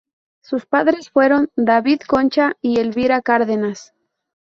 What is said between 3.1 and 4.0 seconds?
Cárdenas.